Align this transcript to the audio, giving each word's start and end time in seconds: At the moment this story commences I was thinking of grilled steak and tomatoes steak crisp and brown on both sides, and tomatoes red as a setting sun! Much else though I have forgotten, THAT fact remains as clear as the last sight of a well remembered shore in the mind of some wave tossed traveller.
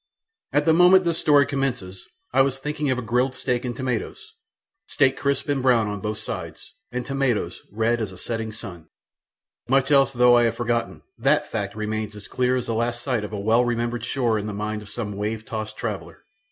At 0.51 0.65
the 0.65 0.73
moment 0.73 1.03
this 1.03 1.19
story 1.19 1.45
commences 1.45 2.07
I 2.33 2.41
was 2.41 2.57
thinking 2.57 2.89
of 2.89 3.05
grilled 3.05 3.35
steak 3.35 3.63
and 3.63 3.75
tomatoes 3.75 4.33
steak 4.87 5.15
crisp 5.15 5.47
and 5.47 5.61
brown 5.61 5.87
on 5.87 5.99
both 6.01 6.17
sides, 6.17 6.73
and 6.91 7.05
tomatoes 7.05 7.61
red 7.71 8.01
as 8.01 8.11
a 8.11 8.17
setting 8.17 8.51
sun! 8.51 8.87
Much 9.69 9.91
else 9.91 10.11
though 10.11 10.35
I 10.37 10.45
have 10.45 10.55
forgotten, 10.55 11.03
THAT 11.19 11.51
fact 11.51 11.75
remains 11.75 12.15
as 12.15 12.27
clear 12.27 12.55
as 12.55 12.65
the 12.65 12.73
last 12.73 13.03
sight 13.03 13.23
of 13.23 13.31
a 13.31 13.39
well 13.39 13.63
remembered 13.63 14.03
shore 14.03 14.39
in 14.39 14.47
the 14.47 14.53
mind 14.55 14.81
of 14.81 14.89
some 14.89 15.15
wave 15.17 15.45
tossed 15.45 15.77
traveller. 15.77 16.23